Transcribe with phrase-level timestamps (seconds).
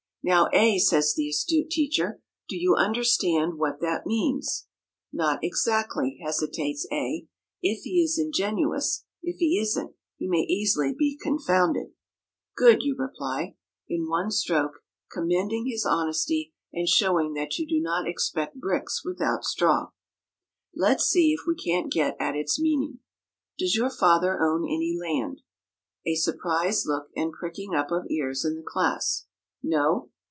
[0.23, 4.67] "Now, A," says the astute teacher, "do you understand what that means?"
[5.11, 7.25] "Not exactly," hesitates A,
[7.63, 11.93] if he is ingenuous (if he isn't, he may easily be confounded).
[12.55, 13.55] "Good!" you reply,
[13.89, 19.43] in one stroke commending his honesty and showing that you do not expect bricks without
[19.43, 19.89] straw.
[20.75, 22.99] "Let's see if we can't get at its meaning.
[23.57, 25.41] Does your father own any land?"
[26.05, 29.25] (A surprised look and pricking up of ears in the class).
[29.63, 30.09] "No?